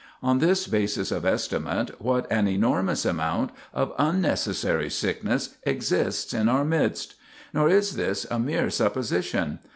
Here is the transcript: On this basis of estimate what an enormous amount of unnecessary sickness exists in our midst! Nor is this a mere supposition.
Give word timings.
On 0.23 0.39
this 0.39 0.65
basis 0.65 1.11
of 1.11 1.25
estimate 1.25 1.91
what 2.01 2.25
an 2.31 2.47
enormous 2.47 3.05
amount 3.05 3.51
of 3.71 3.93
unnecessary 3.99 4.89
sickness 4.89 5.57
exists 5.61 6.33
in 6.33 6.49
our 6.49 6.65
midst! 6.65 7.13
Nor 7.53 7.69
is 7.69 7.95
this 7.95 8.25
a 8.31 8.39
mere 8.39 8.71
supposition. 8.71 9.59